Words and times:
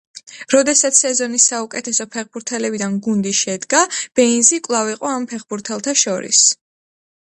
როდესაც 0.53 1.01
სეზონის 1.03 1.45
საუკეთესო 1.51 2.07
ფეხბურთელებიდან 2.15 2.97
გუნდი 3.09 3.37
შედგა 3.43 3.85
ბეინზი 4.01 4.63
კვლავ 4.69 4.95
იყო 4.99 5.13
ამ 5.17 5.33
ფეხბურთელთა 5.35 6.01
შორის. 6.07 6.47